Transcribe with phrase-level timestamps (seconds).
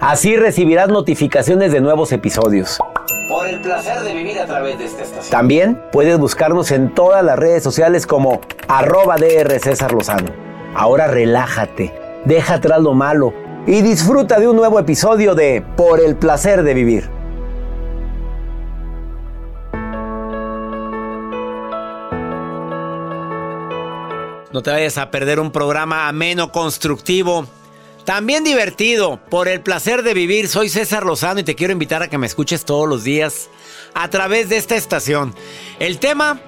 [0.00, 2.78] Así recibirás notificaciones de nuevos episodios.
[3.28, 5.30] Por el placer de vivir a través de esta estación.
[5.30, 10.30] También puedes buscarnos en todas las redes sociales como arroba DR César Lozano.
[10.74, 11.92] Ahora relájate,
[12.24, 13.34] deja atrás lo malo
[13.66, 17.10] y disfruta de un nuevo episodio de Por el placer de vivir.
[24.50, 27.46] No te vayas a perder un programa ameno, constructivo
[28.10, 30.48] también divertido, por el placer de vivir.
[30.48, 33.48] Soy César Lozano y te quiero invitar a que me escuches todos los días
[33.94, 35.32] a través de esta estación.
[35.78, 36.40] El tema,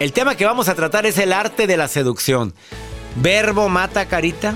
[0.00, 2.52] el tema que vamos a tratar es el arte de la seducción.
[3.22, 4.54] Verbo mata carita.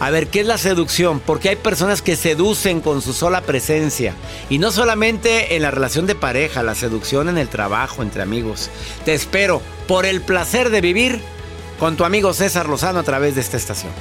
[0.00, 1.20] A ver, ¿qué es la seducción?
[1.20, 4.14] Porque hay personas que seducen con su sola presencia.
[4.48, 8.70] Y no solamente en la relación de pareja, la seducción en el trabajo, entre amigos.
[9.04, 11.20] Te espero por el placer de vivir
[11.78, 13.92] con tu amigo César Lozano a través de esta estación.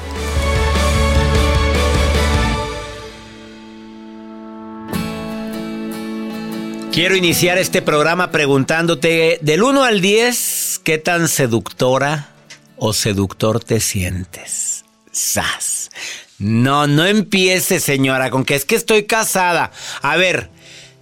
[6.93, 12.29] Quiero iniciar este programa preguntándote del 1 al 10, ¿qué tan seductora
[12.77, 14.85] o seductor te sientes?
[15.11, 15.89] ¡Sas!
[16.37, 19.71] No, no empiece, señora, con que es que estoy casada.
[20.03, 20.51] A ver,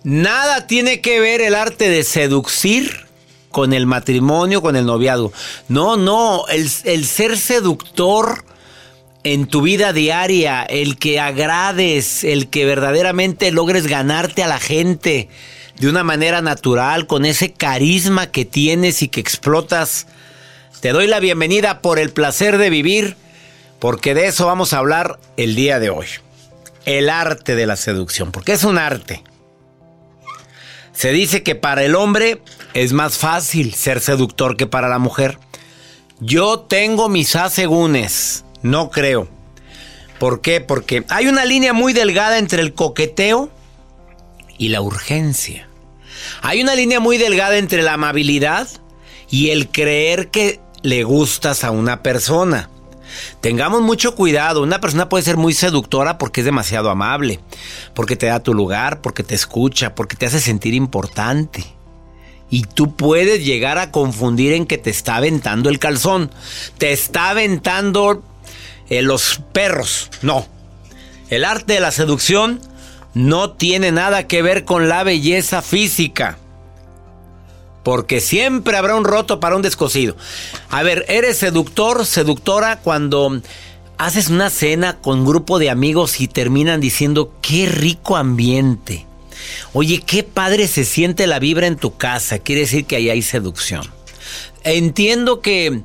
[0.06, 3.08] nada tiene que ver el arte de seducir
[3.52, 5.34] con el matrimonio, con el noviado.
[5.68, 8.46] No, no, el, el ser seductor
[9.26, 15.28] en tu vida diaria, el que agrades, el que verdaderamente logres ganarte a la gente
[15.82, 20.06] de una manera natural, con ese carisma que tienes y que explotas.
[20.80, 23.18] Te doy la bienvenida por el placer de vivir,
[23.80, 26.06] porque de eso vamos a hablar el día de hoy.
[26.86, 29.24] El arte de la seducción, porque es un arte.
[30.94, 32.44] Se dice que para el hombre
[32.76, 35.40] es más fácil ser seductor que para la mujer.
[36.20, 39.28] Yo tengo mis asegúnes, no creo.
[40.20, 40.62] ¿Por qué?
[40.62, 43.50] Porque hay una línea muy delgada entre el coqueteo
[44.60, 45.71] y la urgencia.
[46.42, 48.68] Hay una línea muy delgada entre la amabilidad
[49.30, 52.70] y el creer que le gustas a una persona.
[53.42, 57.40] Tengamos mucho cuidado, una persona puede ser muy seductora porque es demasiado amable,
[57.94, 61.64] porque te da tu lugar, porque te escucha, porque te hace sentir importante.
[62.50, 66.32] Y tú puedes llegar a confundir en que te está aventando el calzón,
[66.78, 68.24] te está aventando
[68.90, 70.10] eh, los perros.
[70.22, 70.48] No,
[71.30, 72.60] el arte de la seducción
[73.14, 76.38] no tiene nada que ver con la belleza física.
[77.84, 80.16] Porque siempre habrá un roto para un descosido.
[80.70, 83.42] A ver, eres seductor, seductora cuando
[83.98, 89.06] haces una cena con un grupo de amigos y terminan diciendo, qué rico ambiente.
[89.74, 92.40] Oye, qué padre se siente la vibra en tu casa.
[92.40, 93.84] Quiere decir que ahí hay seducción.
[94.64, 95.82] Entiendo que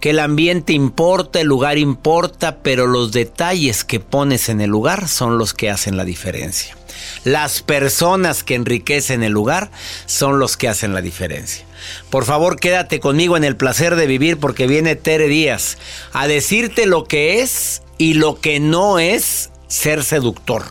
[0.00, 5.08] que el ambiente importa, el lugar importa, pero los detalles que pones en el lugar
[5.08, 6.76] son los que hacen la diferencia.
[7.24, 9.70] Las personas que enriquecen el lugar
[10.06, 11.66] son los que hacen la diferencia.
[12.08, 15.76] Por favor, quédate conmigo en el placer de vivir porque viene Tere Díaz
[16.12, 20.64] a decirte lo que es y lo que no es ser seductor.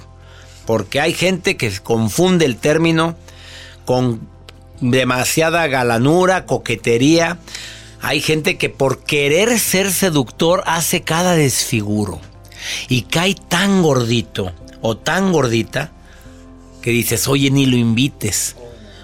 [0.65, 3.15] Porque hay gente que confunde el término
[3.85, 4.27] con
[4.81, 7.37] demasiada galanura, coquetería
[8.01, 12.21] hay gente que por querer ser seductor hace cada desfiguro
[12.87, 14.51] y cae tan gordito
[14.81, 15.91] o tan gordita
[16.81, 18.55] que dices, oye, ni lo invites.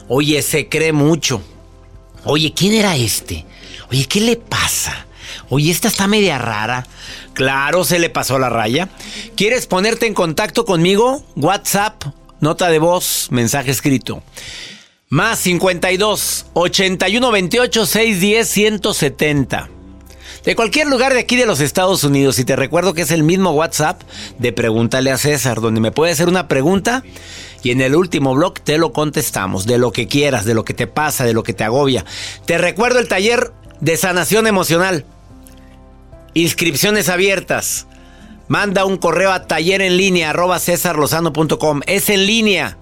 [0.07, 1.41] Oye, se cree mucho.
[2.23, 3.45] Oye, ¿quién era este?
[3.91, 5.05] Oye, ¿qué le pasa?
[5.49, 6.87] Oye, esta está media rara.
[7.33, 8.89] Claro, se le pasó la raya.
[9.35, 11.23] ¿Quieres ponerte en contacto conmigo?
[11.35, 12.01] WhatsApp,
[12.39, 14.23] nota de voz, mensaje escrito.
[15.15, 19.69] Más 52 81 28 610 170.
[20.43, 22.37] De cualquier lugar de aquí de los Estados Unidos.
[22.37, 24.01] Y te recuerdo que es el mismo WhatsApp
[24.39, 27.01] de Pregúntale a César, donde me puede hacer una pregunta
[27.63, 29.65] y en el último blog te lo contestamos.
[29.65, 32.03] De lo que quieras, de lo que te pasa, de lo que te agobia.
[32.45, 35.05] Te recuerdo el taller de sanación emocional.
[36.33, 37.87] Inscripciones abiertas.
[38.49, 40.35] Manda un correo a taller en línea
[41.85, 42.77] Es en línea.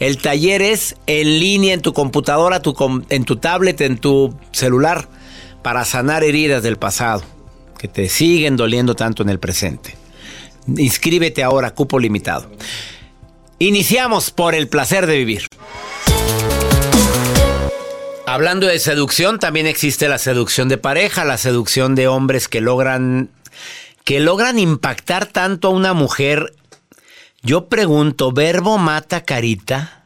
[0.00, 2.62] El taller es en línea en tu computadora,
[3.10, 5.08] en tu tablet, en tu celular,
[5.62, 7.22] para sanar heridas del pasado
[7.78, 9.94] que te siguen doliendo tanto en el presente.
[10.66, 12.50] Inscríbete ahora, cupo limitado.
[13.58, 15.46] Iniciamos por el placer de vivir.
[18.26, 23.30] Hablando de seducción, también existe la seducción de pareja, la seducción de hombres que logran
[24.04, 26.54] que logran impactar tanto a una mujer.
[27.42, 30.04] Yo pregunto, ¿verbo mata carita?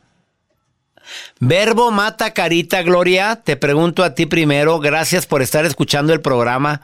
[1.40, 3.36] Verbo mata carita, Gloria.
[3.36, 4.78] Te pregunto a ti primero.
[4.78, 6.81] Gracias por estar escuchando el programa.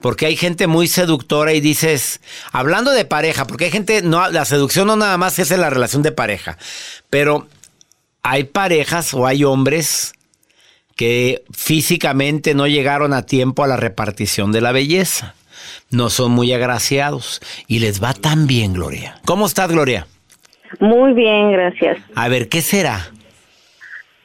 [0.00, 2.20] Porque hay gente muy seductora y dices,
[2.52, 5.68] hablando de pareja, porque hay gente, no, la seducción no nada más es en la
[5.68, 6.56] relación de pareja,
[7.10, 7.46] pero
[8.22, 10.14] hay parejas o hay hombres
[10.96, 15.34] que físicamente no llegaron a tiempo a la repartición de la belleza.
[15.90, 19.16] No son muy agraciados y les va tan bien, Gloria.
[19.24, 20.06] ¿Cómo estás, Gloria?
[20.78, 21.98] Muy bien, gracias.
[22.14, 23.10] A ver, ¿qué será?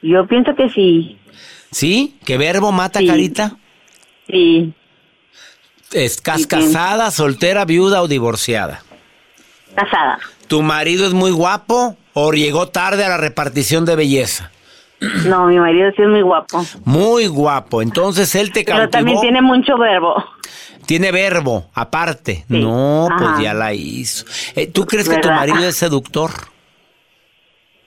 [0.02, 1.18] Yo pienso que sí.
[1.72, 2.16] ¿Sí?
[2.24, 3.06] ¿Qué verbo mata, Sí.
[3.06, 3.56] Carita?
[4.28, 4.72] Sí,
[5.92, 8.82] ¿Estás Sí, casada, soltera, viuda o divorciada?
[9.74, 10.18] casada.
[10.48, 14.50] ¿Tu marido es muy guapo o llegó tarde a la repartición de belleza?
[15.26, 16.64] No, mi marido sí es muy guapo.
[16.84, 17.82] Muy guapo.
[17.82, 18.90] Entonces él te Pero cautivó.
[18.90, 20.14] también tiene mucho verbo.
[20.86, 22.44] Tiene verbo, aparte.
[22.48, 22.58] Sí.
[22.60, 24.24] No, pues ya la hizo.
[24.54, 26.30] Eh, ¿Tú crees que tu marido es seductor?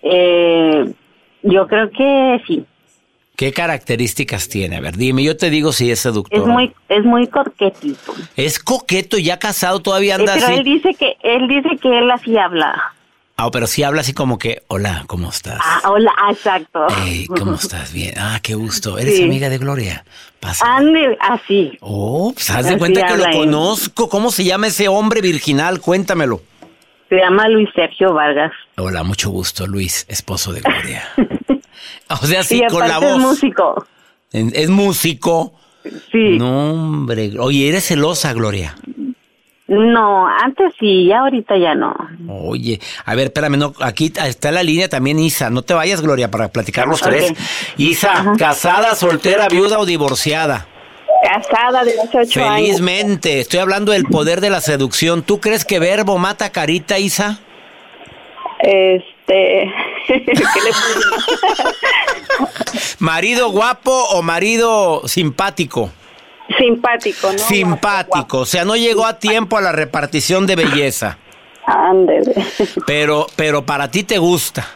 [0.02, 0.92] Eh,
[1.44, 2.66] yo creo que sí.
[3.36, 4.76] ¿Qué características tiene?
[4.76, 6.40] A ver, dime, yo te digo si es seductor.
[6.42, 8.14] Es muy, es muy coquetito.
[8.36, 10.56] Es coqueto, ya casado, todavía Eh, anda pero así.
[10.56, 12.94] él dice que, él dice que él así habla.
[13.42, 15.60] Ah, pero sí habla así como que, hola, ¿cómo estás?
[15.64, 16.88] Ah, hola, ah, exacto.
[17.04, 17.94] Hey, ¿cómo estás?
[17.94, 18.14] Bien.
[18.18, 18.98] Ah, qué gusto.
[18.98, 19.24] ¿Eres Sí.
[19.24, 20.04] amiga de Gloria?
[20.42, 20.66] Pasa.
[20.76, 21.78] Ande, así.
[21.80, 23.32] Oh, pues haz de cuenta que lo él.
[23.32, 24.10] conozco.
[24.10, 25.80] ¿Cómo se llama ese hombre virginal?
[25.80, 26.42] Cuéntamelo.
[27.08, 28.52] Se llama Luis Sergio Vargas.
[28.78, 31.04] Hola, mucho gusto, Luis, esposo de Gloria.
[32.10, 33.12] o sea, sí, y con la voz.
[33.12, 33.88] es músico.
[34.34, 35.54] Es músico.
[36.12, 36.38] Sí.
[36.38, 37.32] No, hombre.
[37.40, 38.76] Oye, ¿eres celosa, Gloria?
[39.70, 41.96] No, antes sí, ya ahorita ya no.
[42.28, 45.52] Oye, a ver, espérame, no, aquí está la línea también Isa.
[45.52, 47.34] No te vayas, Gloria, para platicar los tres.
[47.78, 50.66] Isa, ¿casada, soltera, viuda o divorciada?
[51.22, 52.56] Casada de 18 años.
[52.56, 55.22] Felizmente, estoy hablando del poder de la seducción.
[55.22, 57.40] ¿Tú crees que verbo mata carita, Isa?
[58.62, 59.72] Este.
[60.08, 60.72] ¿Qué le
[62.98, 65.92] ¿Marido guapo o marido simpático?
[66.58, 67.38] Simpático, ¿no?
[67.38, 71.18] Simpático, o sea, no llegó a tiempo a la repartición de belleza,
[71.66, 72.34] Ándele.
[72.88, 74.68] pero, pero para ti te gusta.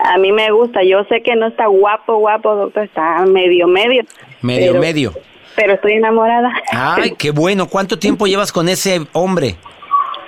[0.00, 0.80] A mí me gusta.
[0.84, 2.84] Yo sé que no está guapo, guapo, doctor.
[2.84, 4.04] Está medio, medio.
[4.42, 5.12] Medio, Pero- medio.
[5.56, 6.52] Pero estoy enamorada.
[6.70, 7.66] Ay, qué bueno.
[7.68, 9.56] ¿Cuánto tiempo llevas con ese hombre?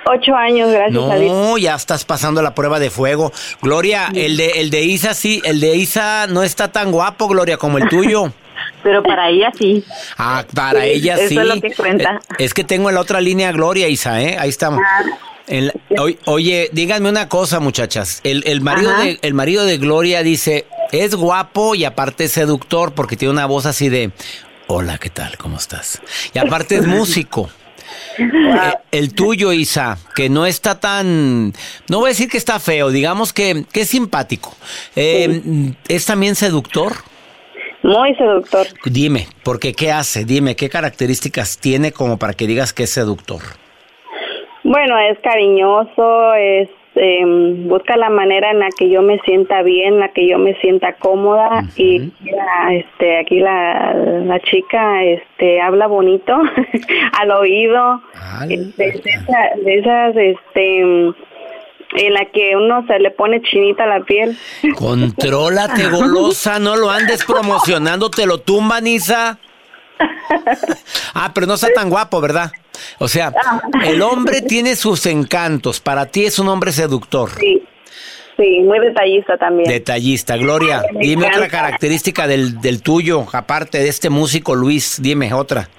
[0.05, 1.31] Ocho años, gracias a Dios.
[1.33, 3.31] No, ya estás pasando la prueba de fuego.
[3.61, 7.55] Gloria, el de, el de Isa sí, el de Isa no está tan guapo, Gloria,
[7.55, 8.33] como el tuyo.
[8.83, 9.83] Pero para ella sí.
[10.17, 11.37] Ah, para Sí, ella eso sí.
[11.37, 12.19] es lo que cuenta.
[12.37, 14.37] Eh, Es que tengo en la otra línea Gloria, Isa, ¿eh?
[14.39, 14.81] Ahí estamos.
[14.85, 15.03] Ah.
[16.25, 18.21] Oye, díganme una cosa, muchachas.
[18.23, 19.03] El, el marido Ajá.
[19.03, 23.45] de, el marido de Gloria dice, es guapo y aparte es seductor porque tiene una
[23.45, 24.11] voz así de,
[24.67, 25.37] hola, ¿qué tal?
[25.37, 26.01] ¿Cómo estás?
[26.33, 27.49] Y aparte es músico.
[28.17, 31.53] Eh, el tuyo, Isa, que no está tan,
[31.87, 34.55] no voy a decir que está feo, digamos que, que es simpático.
[34.95, 36.95] Eh, ¿Es también seductor?
[37.83, 38.67] Muy seductor.
[38.85, 40.23] Dime, porque ¿qué hace?
[40.25, 43.39] Dime, ¿qué características tiene como para que digas que es seductor?
[44.63, 49.95] Bueno, es cariñoso, es em, busca la manera en la que yo me sienta bien,
[49.95, 55.59] en la que yo me sienta cómoda y la, este aquí la, la chica este
[55.61, 56.37] habla bonito
[57.19, 61.13] al oído Al- de, de esa- de esas este
[61.93, 64.37] en la que uno se le pone chinita la piel.
[64.77, 69.37] Contrólate, golosa, no lo andes promocionando, te lo tumban, Isa.
[71.13, 72.51] Ah, pero no está tan guapo, ¿verdad?
[72.99, 73.31] O sea,
[73.85, 75.79] el hombre tiene sus encantos.
[75.79, 77.61] Para ti es un hombre seductor, Sí,
[78.37, 79.69] sí, muy detallista también.
[79.69, 80.37] detallista.
[80.37, 84.99] Gloria, Me dime otra característica del, del tuyo, aparte de este músico Luis.
[85.01, 85.69] Dime otra.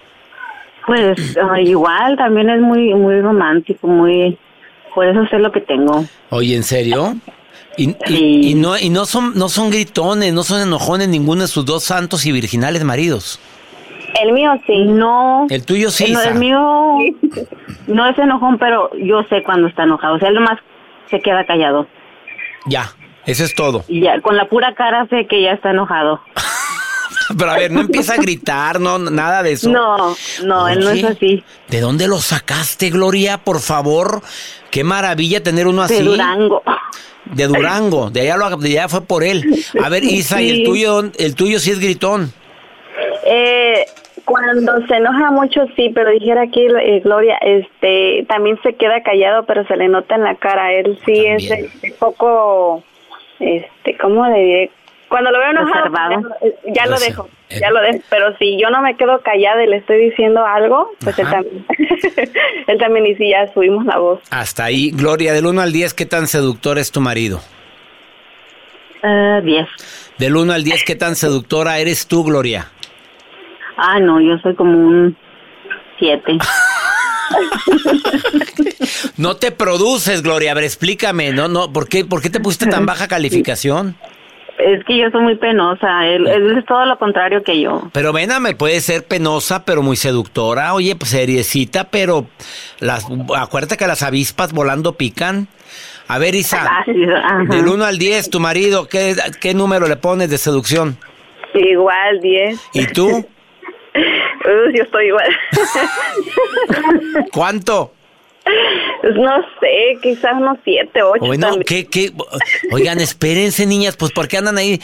[0.87, 4.38] Pues ah, igual también es muy muy romántico, muy
[4.94, 6.04] por eso sé lo que tengo.
[6.30, 7.14] Oye, ¿en serio?
[7.76, 8.40] Y, Sí.
[8.50, 11.82] y no, y no son, no son gritones, no son enojones ninguno de sus dos
[11.84, 13.40] santos y virginales maridos.
[14.22, 14.84] El mío sí.
[14.84, 15.46] No.
[15.49, 16.99] El tuyo sí, El, el mío
[17.87, 20.16] no es enojón, pero yo sé cuando está enojado.
[20.16, 20.58] O sea, él nomás
[21.11, 21.87] se queda callado.
[22.66, 22.90] Ya,
[23.25, 23.84] eso es todo.
[23.88, 26.20] Y ya, con la pura cara sé que ya está enojado.
[27.38, 29.70] Pero a ver, no empieza a gritar, no, nada de eso.
[29.70, 31.42] No, no, él no es así.
[31.68, 33.38] ¿De dónde lo sacaste, Gloria?
[33.38, 34.22] Por favor.
[34.70, 35.96] Qué maravilla tener uno así.
[35.96, 36.62] De Durango.
[37.26, 38.10] De Durango.
[38.10, 39.44] De allá, lo, de allá fue por él.
[39.82, 42.32] A ver, Isa, ¿y el tuyo, el tuyo sí es gritón.
[43.24, 43.86] Eh,
[44.24, 49.44] cuando se enoja mucho, sí, pero dijera aquí eh, Gloria, este, también se queda callado,
[49.44, 50.72] pero se le nota en la cara.
[50.72, 51.70] Él sí es También.
[51.74, 52.82] este, poco,
[53.40, 54.70] este, ¿cómo le diré?
[55.12, 55.90] Cuando lo veo enojado,
[56.40, 58.02] pues, ya, lo dejo, ya lo dejo.
[58.09, 61.66] Pero si yo no me quedo callada y le estoy diciendo algo, pues él también,
[62.66, 64.21] él también y si ya subimos la voz.
[64.31, 67.42] Hasta ahí, Gloria, del 1 al 10, ¿qué tan seductor es tu marido?
[69.02, 69.69] 10.
[70.16, 72.69] Del 1 al 10, ¿qué tan seductora eres tú, Gloria?
[73.76, 75.14] Ah, no, yo soy como un
[75.99, 76.23] 7.
[79.19, 80.52] no te produces, Gloria.
[80.52, 81.49] A ver, explícame, ¿no?
[81.49, 83.95] no ¿por, qué, ¿Por qué te pusiste tan baja calificación?
[84.64, 87.90] Es que yo soy muy penosa, él, es todo lo contrario que yo.
[87.92, 90.75] Pero me puede ser penosa, pero muy seductora.
[90.75, 92.26] Oye, pues seriecita, pero
[92.81, 95.49] las, acuérdate que las avispas volando pican.
[96.09, 96.85] A ver, Isa,
[97.49, 100.97] del 1 al 10, tu marido, ¿qué, ¿qué número le pones de seducción?
[101.54, 102.61] Igual, 10.
[102.75, 103.09] ¿Y tú?
[104.75, 105.37] yo estoy igual.
[107.33, 107.92] ¿Cuánto?
[109.02, 111.25] Pues no sé, quizás unos siete, ocho.
[111.25, 112.12] Bueno, ¿qué, qué?
[112.72, 114.80] Oigan, espérense, niñas, pues ¿por qué andan ahí?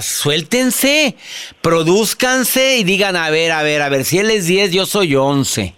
[0.00, 1.16] suéltense,
[1.60, 5.16] produzcanse y digan, a ver, a ver, a ver, si él es diez, yo soy
[5.16, 5.74] once.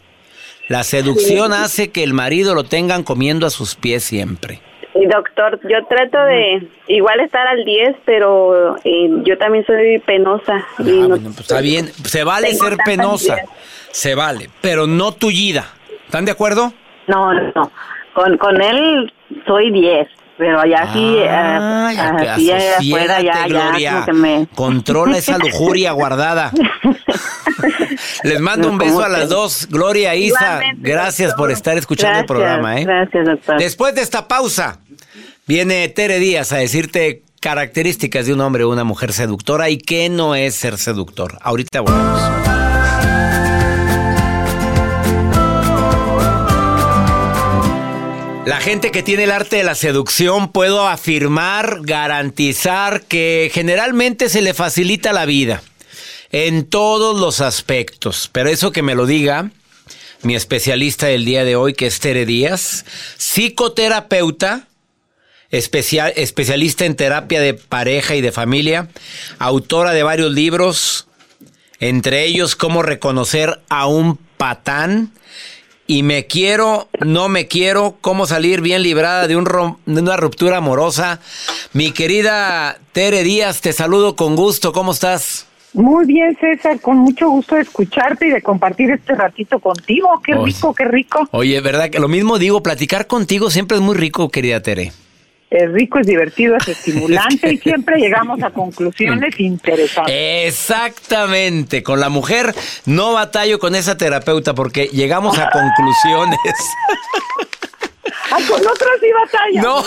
[0.69, 4.61] La seducción hace que el marido lo tengan comiendo a sus pies siempre.
[4.95, 10.65] Doctor, yo trato de igual estar al 10, pero eh, yo también soy penosa.
[10.79, 13.39] Ah, pues está bien, se vale ser penosa,
[13.91, 15.67] se vale, pero no tullida.
[16.07, 16.73] ¿Están de acuerdo?
[17.09, 17.71] No, no,
[18.15, 19.13] con, con él
[19.47, 20.09] soy 10.
[20.37, 23.47] Pero allá aquí, así afuera, ya,
[23.79, 24.49] ya, me...
[24.55, 26.51] Controla esa lujuria guardada.
[28.25, 30.61] Les mando un beso a las dos, Gloria e Isa.
[30.79, 32.81] Gracias por estar escuchando el programa.
[32.81, 32.85] ¿eh?
[32.85, 33.59] Gracias, doctor.
[33.59, 34.81] Después de esta pausa,
[35.47, 40.09] viene Tere Díaz a decirte características de un hombre o una mujer seductora y qué
[40.09, 41.39] no es ser seductor.
[41.43, 42.44] Ahorita volvemos.
[48.47, 54.43] La gente que tiene el arte de la seducción puedo afirmar, garantizar que generalmente se
[54.43, 55.63] le facilita la vida
[56.31, 58.29] en todos los aspectos.
[58.31, 59.51] Pero eso que me lo diga
[60.21, 62.85] mi especialista del día de hoy, que es Tere Díaz,
[63.17, 64.69] psicoterapeuta,
[65.51, 68.89] especial, especialista en terapia de pareja y de familia,
[69.39, 71.07] autora de varios libros,
[71.81, 75.13] entre ellos Cómo reconocer a un patán
[75.87, 79.45] y me quiero, no me quiero, cómo salir bien librada de, un
[79.87, 81.21] de una ruptura amorosa.
[81.73, 85.47] Mi querida Tere Díaz, te saludo con gusto, ¿cómo estás?
[85.75, 90.09] Muy bien, César, con mucho gusto de escucharte y de compartir este ratito contigo.
[90.25, 91.29] Qué rico, qué rico.
[91.33, 91.91] Oye, ¿verdad?
[91.91, 94.93] Que lo mismo digo, platicar contigo siempre es muy rico, querida Tere
[95.55, 100.15] es rico, es divertido, es estimulante y siempre llegamos a conclusiones interesantes.
[100.47, 102.55] Exactamente, con la mujer
[102.87, 106.39] no batallo con esa terapeuta porque llegamos a conclusiones.
[108.31, 109.63] Ah, con otros sí batalla.
[109.63, 109.83] No,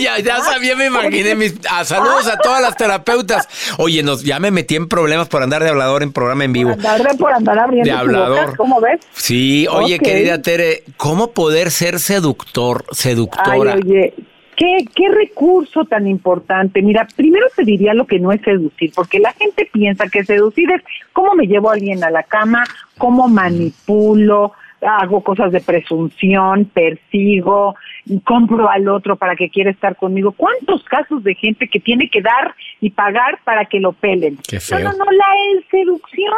[0.00, 1.34] ya, ya sabía, me imaginé.
[1.34, 3.48] Mis, ah, saludos a todas las terapeutas.
[3.76, 6.70] Oye, nos, ya me metí en problemas por andar de hablador en programa en vivo.
[6.70, 8.56] Andar por andar abriendo de hablador.
[8.56, 9.00] ¿Cómo ves?
[9.14, 13.74] Sí, oye, querida Tere, ¿cómo poder ser seductor, seductora?
[13.74, 14.14] Ay, oye,
[14.56, 16.82] ¿Qué, ¿Qué recurso tan importante?
[16.82, 20.70] Mira, primero te diría lo que no es seducir, porque la gente piensa que seducir
[20.70, 20.82] es
[21.12, 22.64] cómo me llevo a alguien a la cama,
[22.98, 24.52] cómo manipulo,
[24.86, 27.76] hago cosas de presunción, persigo,
[28.24, 30.32] compro al otro para que quiera estar conmigo.
[30.32, 34.38] ¿Cuántos casos de gente que tiene que dar y pagar para que lo pelen?
[34.48, 34.78] Qué feo.
[34.80, 35.26] No, no, no, la
[35.70, 36.34] seducción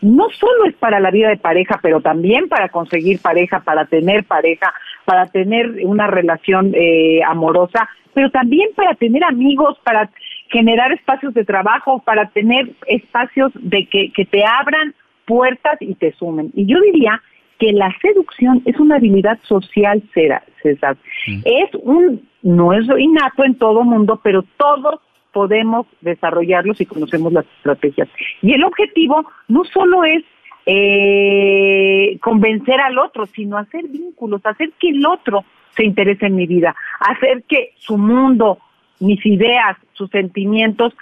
[0.00, 4.24] no solo es para la vida de pareja, pero también para conseguir pareja, para tener
[4.24, 4.72] pareja,
[5.08, 10.10] para tener una relación eh, amorosa, pero también para tener amigos, para
[10.50, 16.12] generar espacios de trabajo, para tener espacios de que, que te abran puertas y te
[16.12, 16.52] sumen.
[16.54, 17.22] Y yo diría
[17.58, 20.98] que la seducción es una habilidad social, César.
[21.26, 21.40] Mm.
[21.46, 25.00] Es un, no es innato en todo mundo, pero todos
[25.32, 28.10] podemos desarrollarlo si conocemos las estrategias.
[28.42, 30.22] Y el objetivo no solo es
[30.70, 35.42] eh, convencer al otro, sino hacer vínculos, hacer que el otro
[35.74, 38.58] se interese en mi vida, hacer que su mundo,
[39.00, 40.92] mis ideas, sus sentimientos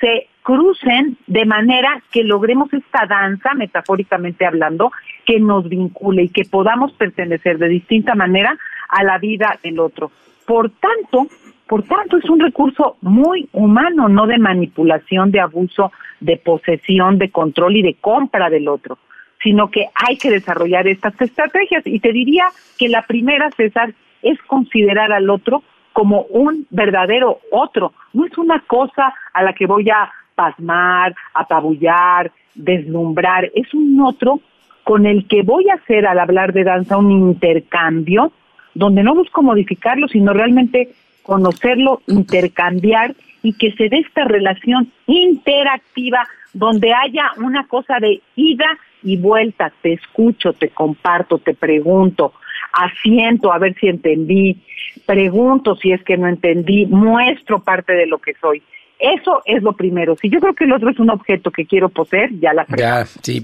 [0.00, 4.90] se crucen de manera que logremos esta danza, metafóricamente hablando,
[5.24, 10.10] que nos vincule y que podamos pertenecer de distinta manera a la vida del otro.
[10.44, 11.28] Por tanto,
[11.66, 17.30] por tanto, es un recurso muy humano, no de manipulación, de abuso, de posesión, de
[17.30, 18.98] control y de compra del otro,
[19.42, 21.86] sino que hay que desarrollar estas estrategias.
[21.86, 22.44] Y te diría
[22.78, 27.92] que la primera, César, es considerar al otro como un verdadero otro.
[28.12, 33.50] No es una cosa a la que voy a pasmar, apabullar, deslumbrar.
[33.54, 34.40] Es un otro
[34.82, 38.32] con el que voy a hacer al hablar de danza un intercambio
[38.74, 40.90] donde no busco modificarlo, sino realmente
[41.24, 48.78] conocerlo, intercambiar y que se dé esta relación interactiva donde haya una cosa de ida
[49.02, 52.32] y vuelta, te escucho, te comparto, te pregunto,
[52.72, 54.62] asiento a ver si entendí,
[55.04, 58.62] pregunto si es que no entendí, muestro parte de lo que soy.
[58.98, 60.16] Eso es lo primero.
[60.20, 63.04] Si yo creo que el otro es un objeto que quiero poseer, ya la Ya,
[63.22, 63.42] sí.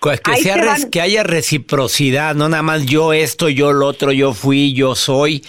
[0.00, 4.72] Que, sea que haya reciprocidad, no nada más yo esto, yo lo otro, yo fui,
[4.72, 5.42] yo soy.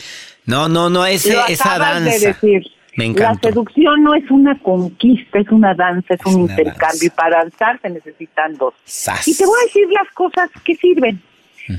[0.45, 2.27] No, no, no, ese, esa danza.
[2.27, 2.63] decir.
[2.97, 7.07] Me La seducción no es una conquista, es una danza, es, un intercambio.
[7.07, 8.73] Y para danzar se necesitan dos.
[9.25, 11.21] Y te voy a decir las cosas que sirven.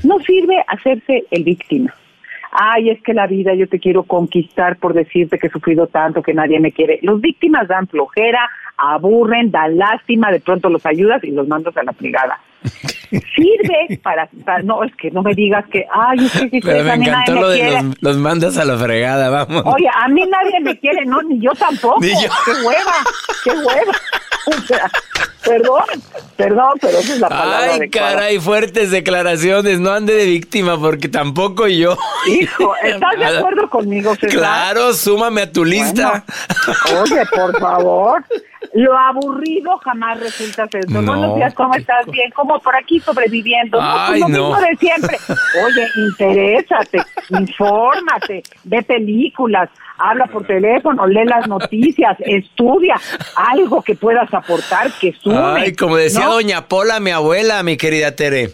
[0.03, 1.91] No sirve hacerse el víctima
[2.51, 6.21] ay, es que la vida yo te quiero conquistar por decirte que he sufrido tanto,
[6.21, 6.99] que nadie me quiere.
[7.01, 11.83] Los víctimas dan flojera, aburren, dan lástima, de pronto los ayudas y los mandas a
[11.83, 12.39] la brigada.
[13.35, 14.29] Sirve para,
[14.63, 17.49] no, es que no me digas que, ay, es que si Pero me encantó lo
[17.49, 19.63] de los, los, mandas a la fregada, vamos.
[19.65, 22.01] Oye, a mí nadie me quiere, no, ni yo tampoco.
[22.01, 22.29] Ni yo.
[22.45, 22.95] Qué hueva,
[23.43, 23.93] qué hueva.
[25.43, 25.83] perdón,
[26.35, 27.73] perdón, pero esa es la palabra.
[27.81, 29.79] Ay, caray, fuertes declaraciones.
[29.79, 31.97] No ande de víctima porque tampoco yo.
[32.27, 34.29] Hijo, ¿estás de acuerdo conmigo, César?
[34.29, 36.25] Claro, súmame a tu lista.
[37.01, 38.23] oye, por favor.
[38.77, 40.87] Lo aburrido jamás resulta ser.
[40.87, 41.01] No.
[41.01, 42.05] Buenos días, ¿cómo estás?
[42.11, 43.79] Bien, como por aquí sobreviviendo.
[43.81, 45.17] Ay, no, lo mismo de siempre.
[45.65, 53.01] Oye, interésate, infórmate, ve películas, habla por teléfono, lee las noticias, estudia
[53.35, 55.61] algo que puedas aportar, que sume.
[55.61, 58.51] Ay, como decía doña Pola, mi abuela, mi querida Tere.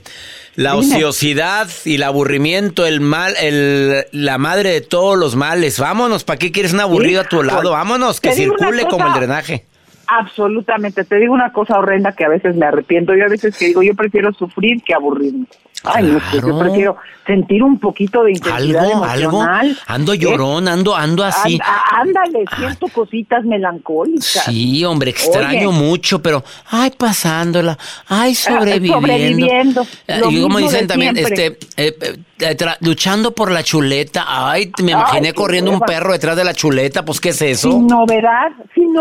[0.56, 5.80] La ociosidad y el aburrimiento, el mal, el, la madre de todos los males.
[5.80, 7.72] Vámonos, ¿para qué quieres un aburrido a tu lado?
[7.72, 9.66] Vámonos, que circule como el drenaje.
[10.08, 11.04] Absolutamente.
[11.04, 13.16] Te digo una cosa horrenda que a veces me arrepiento.
[13.16, 15.46] Yo a veces que digo, yo prefiero sufrir que aburrirme.
[15.84, 19.60] Ay, no yo prefiero sentir un poquito de intensidad ¿Algo, emocional.
[19.68, 19.80] ¿Algo?
[19.88, 21.60] Ando llorón, ando, ando así.
[21.92, 22.56] ándale, ah.
[22.58, 24.46] siento cositas melancólicas.
[24.46, 29.02] Sí, hombre, extraño mucho, pero, ay, pasándola, ay, sobreviviendo.
[29.02, 29.88] sobreviviendo.
[30.08, 31.98] Eh, y como dicen también, este, eh,
[32.40, 34.26] eh, luchando por la chuleta.
[34.28, 37.72] Ay, me imaginé corriendo un perro detrás de la chuleta, pues, ¿qué es eso?
[37.72, 38.52] Sin novedad,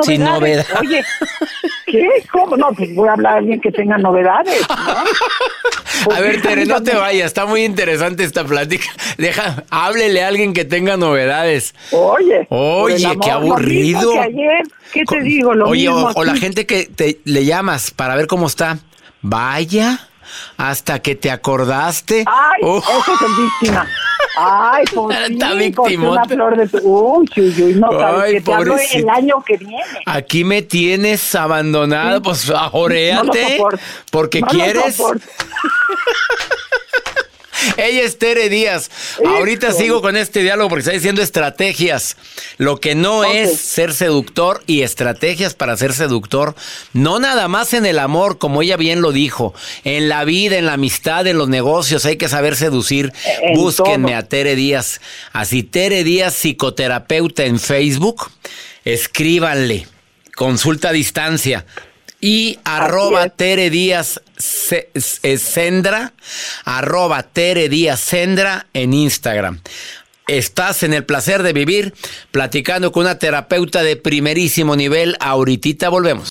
[0.03, 0.67] sin novedad.
[0.67, 0.81] Sin novedad.
[0.81, 1.05] Oye,
[1.87, 2.09] ¿qué?
[2.31, 2.57] ¿Cómo?
[2.57, 4.63] No, pues voy a hablar a alguien que tenga novedades,
[6.11, 8.87] a ver, Tere, no te vayas, está muy interesante esta plática.
[9.19, 11.75] Deja, háblele a alguien que tenga novedades.
[11.93, 12.47] Oye.
[12.49, 14.13] Oye, qué aburrido.
[14.93, 15.55] ¿Qué te digo?
[15.55, 18.79] Lo Oye, o, la gente que te le llamas para ver cómo está.
[19.21, 20.09] Vaya,
[20.57, 22.25] hasta que te acordaste.
[22.27, 22.79] Ay, oh.
[22.79, 23.89] eso es el víctima.
[24.37, 26.25] Ay, por Está víctima.
[26.25, 26.79] flor de tu...
[26.79, 29.83] Uy, uy, uy, no sabes que el año que viene.
[30.07, 33.59] Aquí me tienes abandonado, pues ajoreate.
[33.63, 33.69] No
[34.11, 35.01] porque quieres.
[37.77, 38.91] Ella es Tere Díaz.
[39.25, 42.17] Ahorita sigo con este diálogo porque está diciendo estrategias.
[42.59, 46.55] Lo que no es ser seductor y estrategias para ser seductor.
[46.93, 49.55] No nada más en el amor, como ella bien lo dijo.
[49.85, 53.13] En la vida, en la amistad, en los negocios, hay que saber seducir.
[53.55, 55.01] Búsquenme a Tere Díaz.
[55.33, 58.31] Así, Tere Díaz, psicoterapeuta en Facebook.
[58.85, 59.87] Escríbanle.
[60.35, 61.67] Consulta a distancia
[62.23, 66.13] y arroba Tere Díaz Sendra,
[66.65, 69.61] arroba Tere Díaz Sendra en Instagram.
[70.29, 71.93] Estás en el placer de vivir
[72.31, 75.17] platicando con una terapeuta de primerísimo nivel.
[75.19, 76.29] Ahorita volvemos.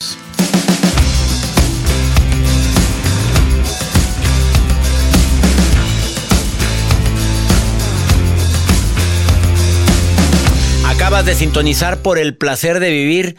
[10.85, 13.35] Acabas de sintonizar por el placer de vivir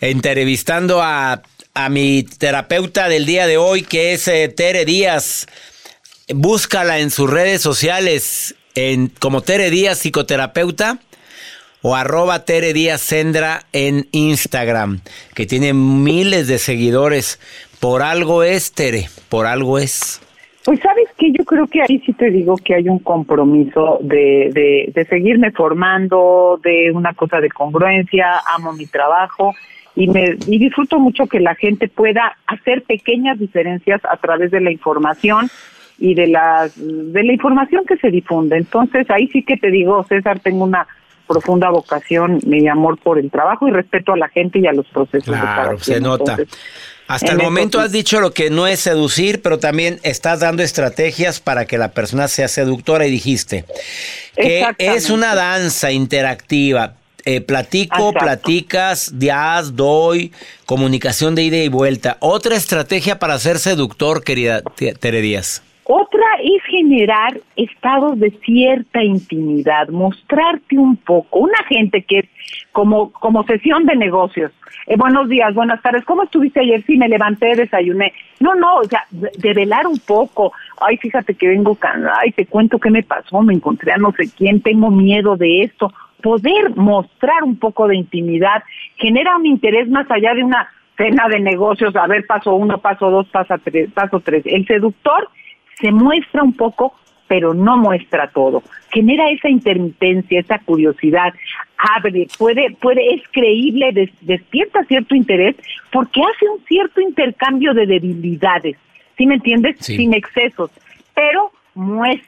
[0.00, 1.42] entrevistando a
[1.76, 5.46] a mi terapeuta del día de hoy, que es eh, Tere Díaz.
[6.34, 10.98] Búscala en sus redes sociales en, como Tere Díaz Psicoterapeuta
[11.82, 15.00] o arroba Tere Díaz Sendra en Instagram,
[15.34, 17.38] que tiene miles de seguidores.
[17.78, 20.22] Por algo es, Tere, por algo es.
[20.64, 24.50] Pues sabes que yo creo que ahí sí te digo que hay un compromiso de,
[24.52, 29.54] de, de seguirme formando, de una cosa de congruencia, amo mi trabajo
[29.96, 34.60] y me y disfruto mucho que la gente pueda hacer pequeñas diferencias a través de
[34.60, 35.50] la información
[35.98, 38.58] y de la de la información que se difunde.
[38.58, 40.86] Entonces, ahí sí que te digo, César, tengo una
[41.26, 44.86] profunda vocación y amor por el trabajo y respeto a la gente y a los
[44.86, 45.34] procesos.
[45.34, 46.36] Claro, se nota.
[47.08, 51.40] Hasta el momento has dicho lo que no es seducir, pero también estás dando estrategias
[51.40, 53.64] para que la persona sea seductora y dijiste
[54.34, 56.94] que es una danza interactiva
[57.26, 60.32] eh, platico, platicas, das, doy,
[60.64, 62.16] comunicación de ida y vuelta.
[62.20, 64.62] Otra estrategia para ser seductor, querida
[65.00, 65.62] Tere Díaz.
[65.88, 71.40] Otra es generar estados de cierta intimidad, mostrarte un poco.
[71.40, 72.28] Una gente que es
[72.72, 74.52] como, como sesión de negocios.
[74.86, 76.04] Eh, buenos días, buenas tardes.
[76.04, 76.84] ¿Cómo estuviste ayer?
[76.86, 78.12] Sí, me levanté, desayuné.
[78.38, 79.04] No, no, o sea,
[79.38, 80.52] develar un poco.
[80.80, 81.76] Ay, fíjate que vengo,
[82.20, 85.62] ay, te cuento qué me pasó, me encontré a no sé quién, tengo miedo de
[85.62, 85.92] esto.
[86.22, 88.62] Poder mostrar un poco de intimidad
[88.96, 93.10] genera un interés más allá de una cena de negocios, a ver, paso uno, paso
[93.10, 94.42] dos, paso tres, paso tres.
[94.46, 95.28] El seductor
[95.78, 96.94] se muestra un poco,
[97.28, 98.62] pero no muestra todo.
[98.90, 101.34] Genera esa intermitencia, esa curiosidad,
[101.96, 105.56] abre, puede, puede, es creíble, despierta cierto interés,
[105.92, 108.76] porque hace un cierto intercambio de debilidades,
[109.16, 109.76] ¿sí me entiendes?
[109.80, 110.70] Sin excesos,
[111.14, 111.50] pero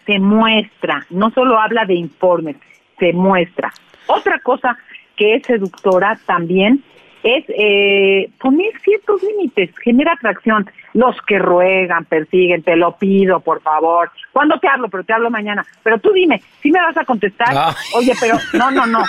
[0.04, 2.56] se muestra, no solo habla de informes,
[2.98, 3.72] se muestra.
[4.06, 4.76] Otra cosa
[5.16, 6.82] que es seductora también
[7.22, 10.70] es eh, poner ciertos límites, genera atracción.
[10.94, 14.10] Los que ruegan, persiguen, te lo pido, por favor.
[14.32, 14.88] ¿Cuándo te hablo?
[14.88, 15.66] Pero te hablo mañana.
[15.82, 17.74] Pero tú dime, si me vas a contestar?
[17.94, 19.04] Oye, pero no, no, no.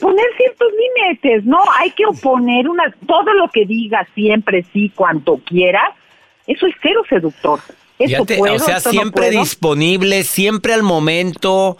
[0.00, 1.58] Poner ciertos límites, ¿no?
[1.78, 5.90] Hay que oponer una, todo lo que digas siempre sí, cuanto quieras.
[6.46, 7.60] Eso es cero seductor.
[7.98, 11.76] Eso o sea, siempre disponible, siempre al momento.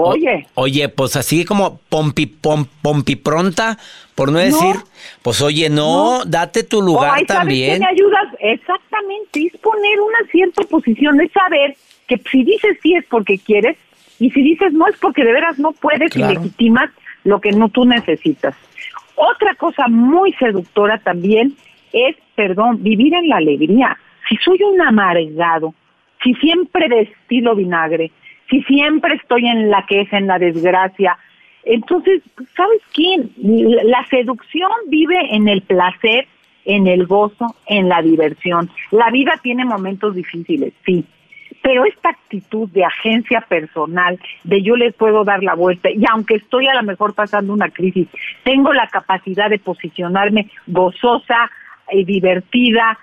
[0.00, 0.46] Oye.
[0.54, 3.78] oye, pues así como pompi, pompi pronta,
[4.14, 4.76] por no decir,
[5.22, 7.80] pues oye, no, date tu lugar también.
[7.80, 8.34] me ayudas?
[8.40, 13.76] Exactamente, es poner una cierta posición, es saber que si dices sí es porque quieres
[14.18, 16.90] y si dices no es porque de veras no puedes y legitimas
[17.24, 18.54] lo que no tú necesitas.
[19.14, 21.56] Otra cosa muy seductora también
[21.92, 23.98] es, perdón, vivir en la alegría.
[24.28, 25.74] Si soy un amargado,
[26.22, 28.10] si siempre de estilo vinagre,
[28.48, 31.16] si siempre estoy en la queja, en la desgracia.
[31.64, 32.22] Entonces,
[32.56, 33.30] ¿sabes quién?
[33.36, 36.26] La seducción vive en el placer,
[36.64, 38.70] en el gozo, en la diversión.
[38.90, 41.04] La vida tiene momentos difíciles, sí,
[41.62, 46.36] pero esta actitud de agencia personal, de yo le puedo dar la vuelta, y aunque
[46.36, 48.08] estoy a lo mejor pasando una crisis,
[48.44, 51.50] tengo la capacidad de posicionarme gozosa
[51.92, 52.98] y divertida,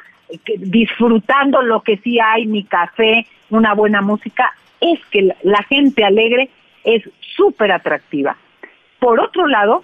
[0.57, 6.49] disfrutando lo que sí hay, mi café, una buena música, es que la gente alegre
[6.83, 7.03] es
[7.35, 8.37] súper atractiva.
[8.99, 9.83] Por otro lado,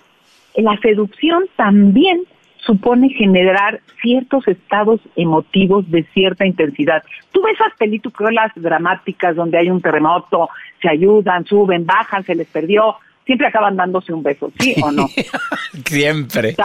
[0.55, 2.23] la seducción también
[2.57, 7.03] supone generar ciertos estados emotivos de cierta intensidad.
[7.31, 10.49] Tú ves esas películas dramáticas donde hay un terremoto,
[10.81, 15.07] se ayudan, suben, bajan, se les perdió, siempre acaban dándose un beso, ¿sí o no?
[15.85, 16.55] siempre.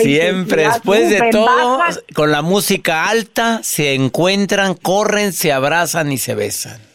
[0.00, 1.80] siempre, después de todo,
[2.14, 6.89] con la música alta, se encuentran, corren, se abrazan y se besan.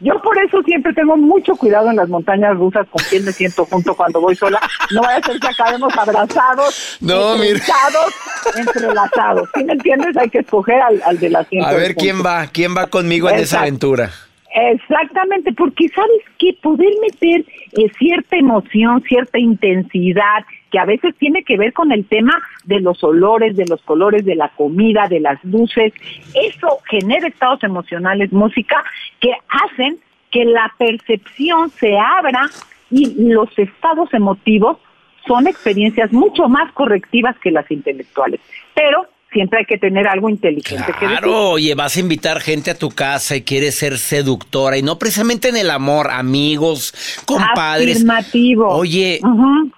[0.00, 3.64] Yo por eso siempre tengo mucho cuidado en las montañas rusas con quien me siento
[3.66, 4.60] junto cuando voy sola.
[4.90, 8.14] No vaya a ser que acabemos abrazados, no, entrelazados,
[8.56, 9.48] entrelazados.
[9.54, 10.16] ¿Sí me entiendes?
[10.16, 13.36] Hay que escoger al, al de la A ver quién va, quién va conmigo en
[13.36, 14.10] esa aventura.
[14.58, 17.44] Exactamente, porque sabes que poder meter
[17.76, 22.32] eh, cierta emoción, cierta intensidad, que a veces tiene que ver con el tema
[22.64, 25.92] de los olores, de los colores, de la comida, de las luces,
[26.32, 28.82] eso genera estados emocionales, música,
[29.20, 29.98] que hacen
[30.30, 32.48] que la percepción se abra
[32.90, 34.78] y los estados emotivos
[35.26, 38.40] son experiencias mucho más correctivas que las intelectuales.
[38.74, 41.26] Pero siempre hay que tener algo inteligente decir.
[41.26, 45.50] oye, vas a invitar gente a tu casa y quieres ser seductora y no precisamente
[45.50, 46.94] en el amor, amigos,
[47.26, 47.96] compadres.
[47.96, 48.68] Afirmativo.
[48.68, 49.20] Oye,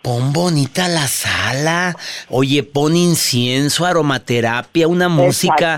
[0.03, 1.97] pon bonita la sala.
[2.29, 5.77] Oye, pon incienso, aromaterapia, una música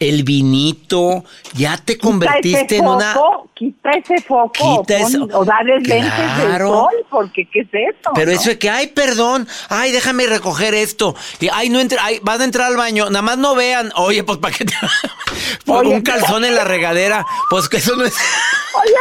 [0.00, 3.16] el vinito, ya te convertiste en una...
[3.54, 4.84] Quita ese foco,
[5.32, 8.12] o darle lentes de sol, porque ¿qué es eso?
[8.14, 12.20] Pero eso es que, ay, perdón, ay, déjame recoger esto, y, ay, no entra, ay,
[12.22, 14.74] vas a entrar al baño, nada más no vean, oye, pues, ¿para qué te...
[15.66, 18.16] un calzón en la regadera, pues que eso no es...
[18.78, 18.94] Oye,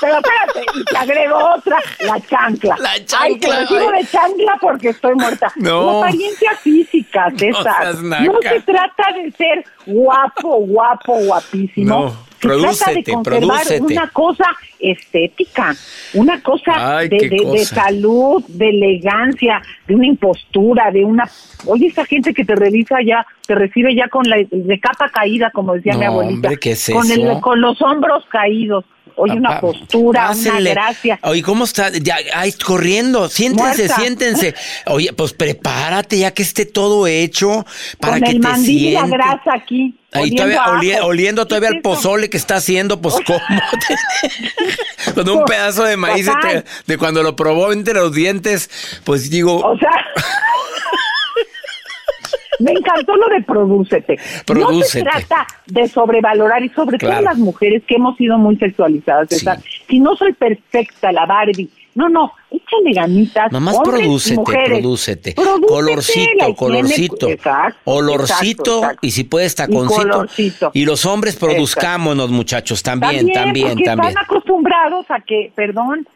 [0.00, 2.76] pero espérate, y te agrego otra, la chancla.
[2.78, 3.20] La chancla.
[3.20, 5.52] Ay, te recibo de chancla porque estoy muerta.
[5.56, 6.02] No.
[6.02, 7.96] apariencia física, César.
[8.00, 11.88] No, no se trata de ser guapo, guapo, guapísimo.
[11.88, 12.30] No.
[12.40, 14.46] Se trata de conservar una cosa
[14.78, 15.76] estética,
[16.14, 21.28] una cosa, de, de, salud, de elegancia, de una impostura, de una...
[21.66, 25.50] Oye, esa gente que te revisa ya, te recibe ya con la de capa caída,
[25.50, 26.48] como decía mi abuelita,
[26.92, 28.86] con, el, con los hombros caídos.
[29.16, 31.18] Oye, una postura, una gracia.
[31.22, 31.90] Oye, ¿cómo está?
[31.90, 34.54] Ya, ay, corriendo, siéntense, siéntense.
[34.86, 37.64] Oye, pues prepárate ya que esté todo hecho
[37.98, 39.94] para Con que el mandil y la grasa aquí.
[40.12, 43.40] Ahí todavía oliendo todavía el pozole que está haciendo, pues cómo.
[45.14, 46.28] Con un pedazo de maíz
[46.86, 48.70] de, cuando lo probó entre los dientes,
[49.04, 49.60] pues digo.
[49.60, 49.90] O sea.
[52.60, 54.18] Me encantó lo de prodúcete.
[54.60, 59.28] No se trata de sobrevalorar y sobre todo las mujeres que hemos sido muy sexualizadas.
[59.88, 63.50] Si no soy perfecta, la Barbie, no, no, échale ganitas.
[63.50, 65.34] Nomás prodúcete, prodúcete.
[65.34, 67.28] Colorcito, colorcito.
[67.84, 70.26] olorcito y si puedes taconcito.
[70.36, 74.10] Y, y los hombres produzcámonos, muchachos, también, también, también.
[74.10, 76.06] Están acostumbrados a que, perdón,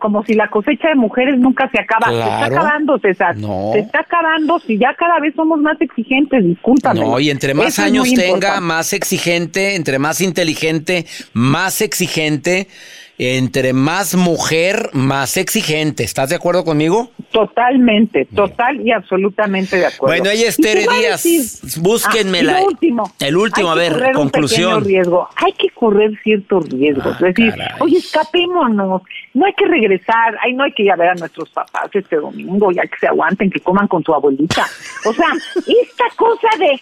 [0.00, 2.10] como si la cosecha de mujeres nunca se acaba.
[2.10, 3.36] Se está acabando, César.
[3.72, 7.00] Se está acabando si ya cada vez somos más exigentes, discúlpame.
[7.00, 12.68] No, y entre más años tenga, más exigente, entre más inteligente, más exigente
[13.18, 16.04] entre más mujer, más exigente.
[16.04, 17.10] ¿Estás de acuerdo conmigo?
[17.30, 20.16] Totalmente, total y absolutamente de acuerdo.
[20.16, 21.78] Bueno, ella es Tere Díaz.
[21.80, 22.58] Búsquenmela.
[22.58, 23.12] Ah, último.
[23.20, 24.84] El último, a ver, conclusión.
[24.84, 25.28] riesgo.
[25.36, 27.06] Hay que correr ciertos riesgos.
[27.06, 29.02] Ah, es decir, oye, escapémonos.
[29.34, 30.36] No hay que regresar.
[30.42, 33.06] Ay, no hay que ir a ver a nuestros papás este domingo, ya que se
[33.06, 34.66] aguanten, que coman con tu abuelita.
[35.04, 36.80] O sea, esta cosa de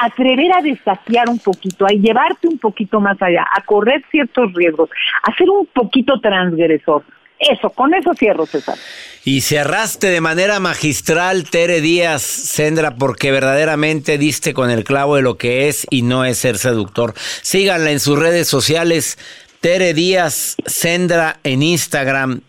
[0.00, 4.90] atrever a desafiar un poquito, a llevarte un poquito más allá, a correr ciertos riesgos,
[5.22, 7.04] a ser un poquito transgresor.
[7.38, 8.76] Eso, con eso cierro, César.
[9.24, 15.22] Y cerraste de manera magistral, Tere Díaz, Sendra, porque verdaderamente diste con el clavo de
[15.22, 17.14] lo que es y no es ser seductor.
[17.42, 19.18] Síganla en sus redes sociales,
[19.60, 22.40] Tere Díaz, Sendra en Instagram.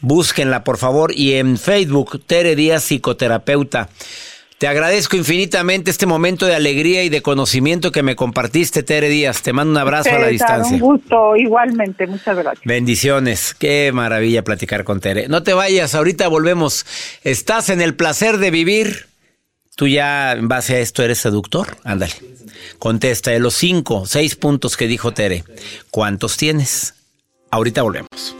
[0.00, 3.88] Búsquenla, por favor, y en Facebook, Tere Díaz, psicoterapeuta.
[4.62, 9.42] Te agradezco infinitamente este momento de alegría y de conocimiento que me compartiste, Tere Díaz.
[9.42, 10.74] Te mando un abrazo a la distancia.
[10.74, 12.06] Un gusto, igualmente.
[12.06, 12.64] Muchas gracias.
[12.64, 13.56] Bendiciones.
[13.58, 15.26] Qué maravilla platicar con Tere.
[15.26, 16.86] No te vayas, ahorita volvemos.
[17.24, 19.08] ¿Estás en el placer de vivir?
[19.74, 21.66] ¿Tú ya en base a esto eres seductor?
[21.82, 22.12] Ándale.
[22.78, 25.42] Contesta de los cinco, seis puntos que dijo Tere.
[25.90, 26.94] ¿Cuántos tienes?
[27.50, 28.36] Ahorita volvemos.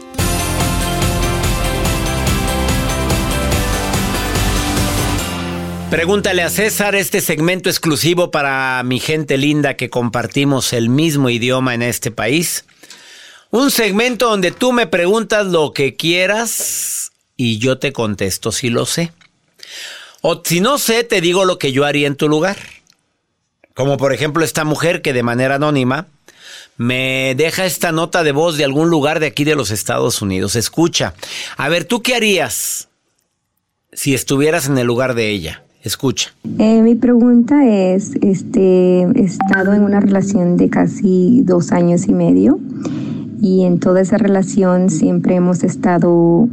[5.93, 11.75] Pregúntale a César este segmento exclusivo para mi gente linda que compartimos el mismo idioma
[11.75, 12.65] en este país.
[13.51, 18.87] Un segmento donde tú me preguntas lo que quieras y yo te contesto si lo
[18.87, 19.13] sé.
[20.21, 22.57] O si no sé, te digo lo que yo haría en tu lugar.
[23.75, 26.07] Como por ejemplo esta mujer que de manera anónima
[26.75, 30.55] me deja esta nota de voz de algún lugar de aquí de los Estados Unidos.
[30.55, 31.13] Escucha.
[31.55, 32.89] A ver, ¿tú qué harías
[33.91, 35.62] si estuvieras en el lugar de ella?
[35.83, 36.29] Escucha.
[36.59, 42.13] Eh, mi pregunta es, este, he estado en una relación de casi dos años y
[42.13, 42.57] medio
[43.41, 46.47] y en toda esa relación siempre hemos estado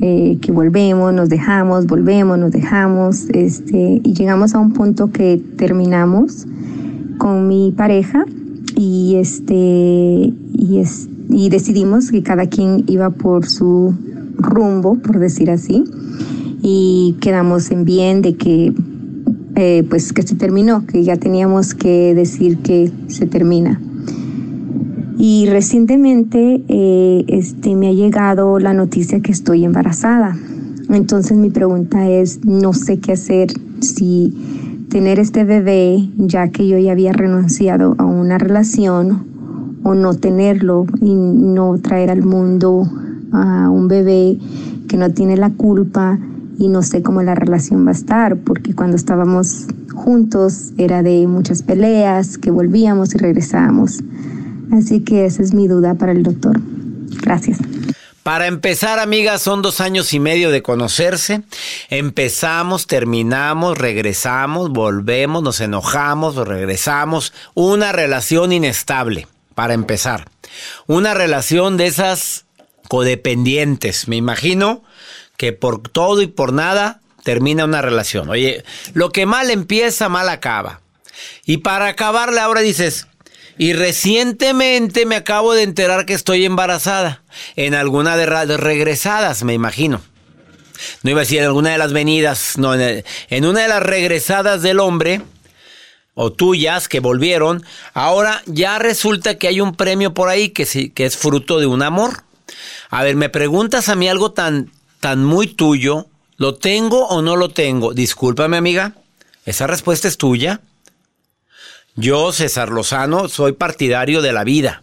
[0.00, 5.40] eh, que volvemos, nos dejamos, volvemos, nos dejamos, este, y llegamos a un punto que
[5.56, 6.44] terminamos
[7.18, 8.24] con mi pareja
[8.74, 13.94] y este y, es, y decidimos que cada quien iba por su
[14.38, 15.84] rumbo, por decir así
[16.62, 18.72] y quedamos en bien de que
[19.54, 23.80] eh, pues que se terminó, que ya teníamos que decir que se termina.
[25.18, 30.36] Y recientemente eh, este, me ha llegado la noticia que estoy embarazada.
[30.90, 33.48] Entonces mi pregunta es, no sé qué hacer
[33.80, 39.36] si tener este bebé, ya que yo ya había renunciado a una relación,
[39.86, 42.90] o no tenerlo y no traer al mundo
[43.30, 44.36] a un bebé
[44.88, 46.18] que no tiene la culpa
[46.58, 51.26] y no sé cómo la relación va a estar, porque cuando estábamos juntos era de
[51.26, 54.00] muchas peleas, que volvíamos y regresábamos.
[54.72, 56.60] Así que esa es mi duda para el doctor.
[57.22, 57.58] Gracias.
[58.22, 61.42] Para empezar, amigas, son dos años y medio de conocerse.
[61.90, 67.32] Empezamos, terminamos, regresamos, volvemos, nos enojamos, regresamos.
[67.54, 70.28] Una relación inestable, para empezar.
[70.88, 72.46] Una relación de esas
[72.88, 74.82] codependientes, me imagino
[75.36, 78.28] que por todo y por nada termina una relación.
[78.28, 80.80] Oye, lo que mal empieza, mal acaba.
[81.44, 83.06] Y para acabarle ahora dices,
[83.58, 87.22] y recientemente me acabo de enterar que estoy embarazada.
[87.56, 90.02] En alguna de las regresadas, me imagino.
[91.02, 94.60] No iba a decir en alguna de las venidas, no, en, una de las regresadas
[94.60, 95.22] del hombre,
[96.14, 101.06] o tuyas que volvieron, ahora ya resulta que hay un premio por ahí que, que
[101.06, 102.24] es fruto de un amor.
[102.88, 104.70] A ver, me preguntas a mí algo tan,
[105.06, 107.94] tan muy tuyo, ¿lo tengo o no lo tengo?
[107.94, 108.96] Discúlpame, amiga,
[109.44, 110.62] esa respuesta es tuya.
[111.94, 114.82] Yo, César Lozano, soy partidario de la vida.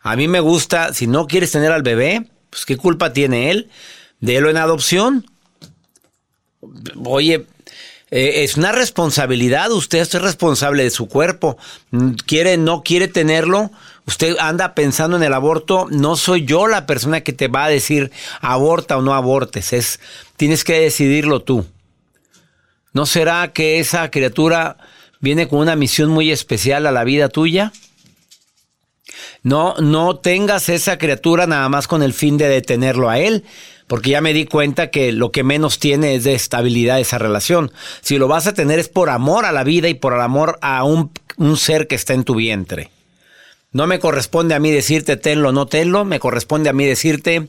[0.00, 3.68] A mí me gusta, si no quieres tener al bebé, pues qué culpa tiene él,
[4.20, 5.26] délo en adopción.
[7.04, 7.44] Oye,
[8.12, 11.58] eh, es una responsabilidad, usted es responsable de su cuerpo.
[12.26, 13.72] Quiere, no quiere tenerlo,
[14.06, 17.70] usted anda pensando en el aborto, no soy yo la persona que te va a
[17.70, 18.10] decir
[18.40, 20.00] aborta o no abortes, es
[20.36, 21.66] tienes que decidirlo tú.
[22.92, 24.76] ¿No será que esa criatura
[25.20, 27.72] viene con una misión muy especial a la vida tuya?
[29.42, 33.44] No, no tengas esa criatura nada más con el fin de detenerlo a él,
[33.86, 37.72] porque ya me di cuenta que lo que menos tiene es de estabilidad esa relación.
[38.02, 40.58] Si lo vas a tener es por amor a la vida y por el amor
[40.60, 42.90] a un, un ser que está en tu vientre.
[43.72, 47.48] No me corresponde a mí decirte tenlo o no tenlo, me corresponde a mí decirte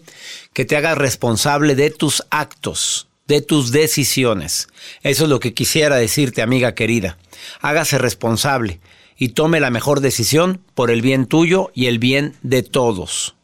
[0.53, 4.69] que te hagas responsable de tus actos, de tus decisiones.
[5.01, 7.17] Eso es lo que quisiera decirte, amiga querida.
[7.59, 8.79] Hágase responsable
[9.17, 13.35] y tome la mejor decisión por el bien tuyo y el bien de todos.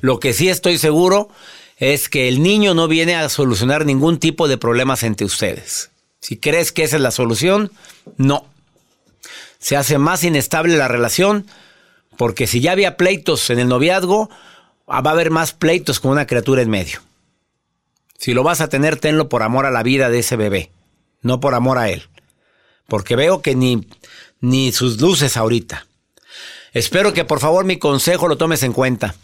[0.00, 1.28] Lo que sí estoy seguro
[1.76, 5.90] es que el niño no viene a solucionar ningún tipo de problemas entre ustedes.
[6.20, 7.72] Si crees que esa es la solución,
[8.16, 8.46] no.
[9.58, 11.46] Se hace más inestable la relación
[12.20, 14.28] porque si ya había pleitos en el noviazgo,
[14.86, 17.00] va a haber más pleitos con una criatura en medio.
[18.18, 20.70] Si lo vas a tener, tenlo por amor a la vida de ese bebé,
[21.22, 22.10] no por amor a él.
[22.88, 23.86] Porque veo que ni,
[24.42, 25.86] ni sus luces ahorita.
[26.74, 29.14] Espero que por favor mi consejo lo tomes en cuenta.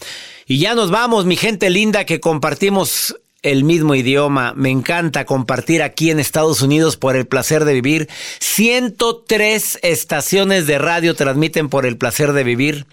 [0.46, 4.52] Y ya nos vamos, mi gente linda, que compartimos el mismo idioma.
[4.56, 8.08] Me encanta compartir aquí en Estados Unidos por el placer de vivir.
[8.40, 12.86] 103 estaciones de radio transmiten por el placer de vivir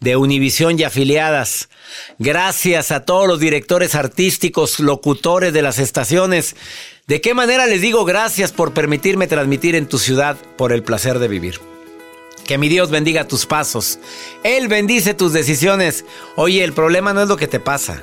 [0.00, 1.68] de Univisión y afiliadas.
[2.18, 6.56] Gracias a todos los directores artísticos, locutores de las estaciones.
[7.06, 11.18] ¿De qué manera les digo gracias por permitirme transmitir en tu ciudad por el placer
[11.18, 11.60] de vivir?
[12.46, 13.98] Que mi Dios bendiga tus pasos.
[14.42, 16.04] Él bendice tus decisiones.
[16.36, 18.02] Oye, el problema no es lo que te pasa.